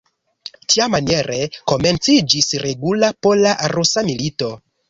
Tiamaniere 0.73 1.37
komenciĝis 1.73 2.51
regula 2.65 3.15
pola-rusa 3.27 4.09
milito. 4.13 4.55